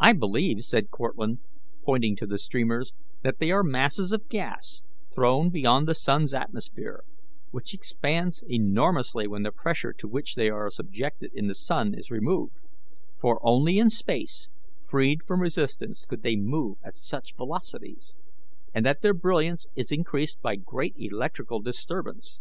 [0.00, 1.40] "I believe," said Cortlandt,
[1.84, 4.82] pointing to the streamers, "that they are masses of gas
[5.14, 7.04] thrown beyond the sun's atmosphere,
[7.50, 12.10] which expand enormously when the pressure to which they are subjected in the sun is
[12.10, 12.54] removed
[13.20, 14.48] for only in space
[14.86, 18.16] freed from resistance could they move at such velocities,
[18.72, 22.40] and that their brilliancy is increased by great electrical disturbance.